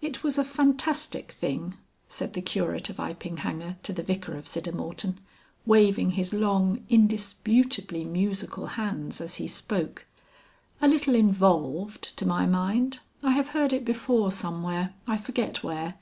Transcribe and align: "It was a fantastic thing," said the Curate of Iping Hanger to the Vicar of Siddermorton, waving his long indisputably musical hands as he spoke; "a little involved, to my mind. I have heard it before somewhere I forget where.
"It 0.00 0.24
was 0.24 0.36
a 0.36 0.42
fantastic 0.42 1.30
thing," 1.30 1.76
said 2.08 2.32
the 2.32 2.42
Curate 2.42 2.90
of 2.90 2.98
Iping 2.98 3.36
Hanger 3.36 3.76
to 3.84 3.92
the 3.92 4.02
Vicar 4.02 4.36
of 4.36 4.46
Siddermorton, 4.48 5.18
waving 5.64 6.10
his 6.10 6.32
long 6.32 6.84
indisputably 6.88 8.04
musical 8.04 8.66
hands 8.66 9.20
as 9.20 9.36
he 9.36 9.46
spoke; 9.46 10.06
"a 10.82 10.88
little 10.88 11.14
involved, 11.14 12.16
to 12.16 12.26
my 12.26 12.46
mind. 12.46 12.98
I 13.22 13.30
have 13.30 13.50
heard 13.50 13.72
it 13.72 13.84
before 13.84 14.32
somewhere 14.32 14.92
I 15.06 15.16
forget 15.16 15.62
where. 15.62 15.94